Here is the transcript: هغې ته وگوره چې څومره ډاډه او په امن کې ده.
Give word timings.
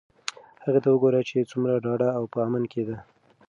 هغې 0.63 0.79
ته 0.83 0.87
وگوره 0.91 1.21
چې 1.29 1.49
څومره 1.51 1.73
ډاډه 1.85 2.09
او 2.17 2.23
په 2.33 2.37
امن 2.47 2.63
کې 2.71 2.81
ده. 2.87 2.97